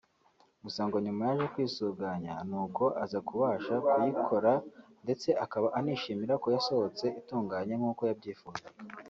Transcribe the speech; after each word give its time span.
Gusa 0.63 0.81
ngo 0.87 0.97
nyuma 1.05 1.21
yaje 1.27 1.45
kwisuganya 1.53 2.33
nuko 2.49 2.83
aza 3.03 3.19
kubasha 3.27 3.73
kuyikora 3.87 4.51
ndetse 5.03 5.27
akaba 5.43 5.67
anishimira 5.79 6.33
ko 6.43 6.47
yasohotse 6.55 7.05
itunganye 7.19 7.73
nk’uko 7.79 8.01
yabyifuzaga 8.09 8.69